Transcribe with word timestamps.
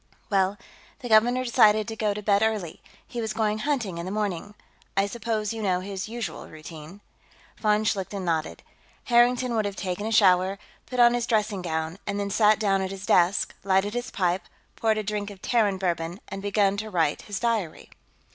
"Well, 0.31 0.57
the 1.01 1.09
governor 1.09 1.43
decided 1.43 1.87
to 1.87 1.95
go 1.95 2.15
to 2.15 2.23
bed 2.23 2.41
early; 2.41 2.81
he 3.07 3.21
was 3.21 3.33
going 3.33 3.59
hunting 3.59 3.99
in 3.99 4.05
the 4.07 4.11
morning. 4.11 4.55
I 4.97 5.05
suppose 5.05 5.53
you 5.53 5.61
know 5.61 5.79
his 5.81 6.09
usual 6.09 6.47
routine?" 6.47 7.01
Von 7.59 7.83
Schlichten 7.83 8.25
nodded. 8.25 8.63
Harrington 9.03 9.53
would 9.55 9.65
have 9.65 9.75
taken 9.75 10.07
a 10.07 10.11
shower, 10.11 10.57
put 10.87 10.99
on 10.99 11.13
his 11.13 11.27
dressing 11.27 11.61
gown, 11.61 11.99
and 12.07 12.19
then 12.19 12.31
sat 12.31 12.57
down 12.57 12.81
at 12.81 12.89
his 12.89 13.05
desk, 13.05 13.53
lighted 13.63 13.93
his 13.93 14.09
pipe, 14.09 14.41
poured 14.75 14.97
a 14.97 15.03
drink 15.03 15.29
of 15.29 15.39
Terran 15.39 15.77
bourbon, 15.77 16.19
and 16.29 16.41
begun 16.41 16.77
to 16.77 16.89
write 16.89 17.21
his 17.21 17.39
diary. 17.39 17.91